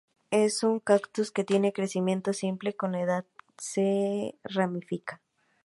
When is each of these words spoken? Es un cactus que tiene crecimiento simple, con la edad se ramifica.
Es 0.31 0.63
un 0.63 0.79
cactus 0.79 1.29
que 1.29 1.43
tiene 1.43 1.73
crecimiento 1.73 2.33
simple, 2.33 2.73
con 2.73 2.93
la 2.93 3.01
edad 3.01 3.25
se 3.59 4.33
ramifica. 4.43 5.21